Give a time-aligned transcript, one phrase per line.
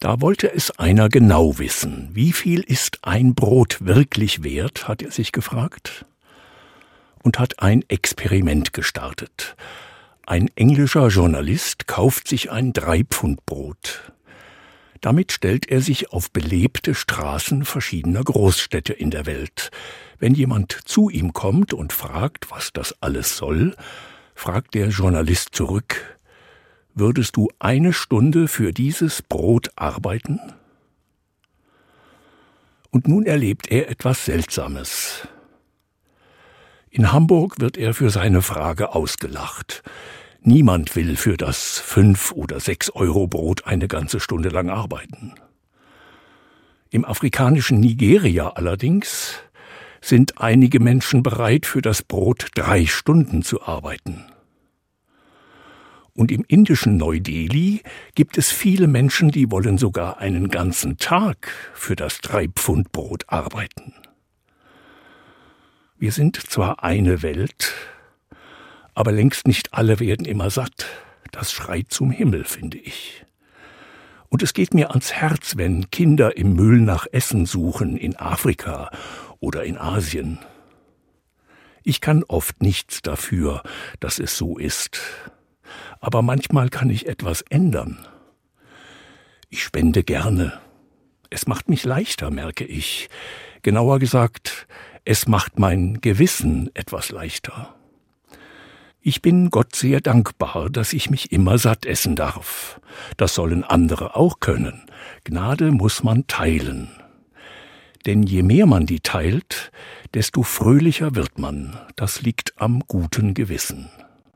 [0.00, 2.10] Da wollte es einer genau wissen.
[2.12, 6.04] Wie viel ist ein Brot wirklich wert, hat er sich gefragt
[7.24, 9.56] und hat ein Experiment gestartet.
[10.24, 14.12] Ein englischer Journalist kauft sich ein Dreipfundbrot.
[15.00, 19.70] Damit stellt er sich auf belebte Straßen verschiedener Großstädte in der Welt.
[20.20, 23.74] Wenn jemand zu ihm kommt und fragt, was das alles soll,
[24.36, 25.97] fragt der Journalist zurück,
[27.00, 30.40] Würdest du eine Stunde für dieses Brot arbeiten?
[32.90, 35.28] Und nun erlebt er etwas Seltsames.
[36.90, 39.84] In Hamburg wird er für seine Frage ausgelacht.
[40.40, 45.34] Niemand will für das fünf oder sechs Euro Brot eine ganze Stunde lang arbeiten.
[46.90, 49.38] Im afrikanischen Nigeria allerdings
[50.00, 54.24] sind einige Menschen bereit, für das Brot drei Stunden zu arbeiten.
[56.18, 57.82] Und im indischen Neu-Delhi
[58.16, 63.94] gibt es viele Menschen, die wollen sogar einen ganzen Tag für das Drei-Pfund-Brot arbeiten.
[65.96, 67.72] Wir sind zwar eine Welt,
[68.94, 70.86] aber längst nicht alle werden immer satt.
[71.30, 73.24] Das schreit zum Himmel, finde ich.
[74.28, 78.90] Und es geht mir ans Herz, wenn Kinder im Müll nach Essen suchen in Afrika
[79.38, 80.40] oder in Asien.
[81.84, 83.62] Ich kann oft nichts dafür,
[84.00, 85.00] dass es so ist
[86.00, 87.98] aber manchmal kann ich etwas ändern.
[89.50, 90.60] Ich spende gerne.
[91.30, 93.08] Es macht mich leichter, merke ich.
[93.62, 94.66] Genauer gesagt,
[95.04, 97.74] es macht mein Gewissen etwas leichter.
[99.00, 102.80] Ich bin Gott sehr dankbar, dass ich mich immer satt essen darf.
[103.16, 104.82] Das sollen andere auch können.
[105.24, 106.90] Gnade muss man teilen.
[108.06, 109.72] Denn je mehr man die teilt,
[110.14, 111.78] desto fröhlicher wird man.
[111.96, 113.88] Das liegt am guten Gewissen.